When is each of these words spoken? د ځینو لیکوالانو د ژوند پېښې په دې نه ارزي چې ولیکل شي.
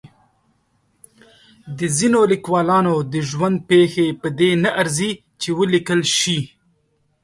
د 1.77 1.79
ځینو 1.97 2.19
لیکوالانو 2.31 2.95
د 3.13 3.15
ژوند 3.29 3.57
پېښې 3.69 4.07
په 4.21 4.27
دې 4.39 4.51
نه 4.63 4.69
ارزي 4.81 5.11
چې 5.41 5.49
ولیکل 5.59 6.01
شي. 6.17 6.39